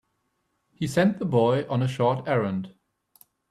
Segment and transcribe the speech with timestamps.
[0.71, 2.73] He sent the boy on a short errand.